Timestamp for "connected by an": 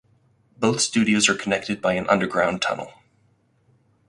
1.37-2.09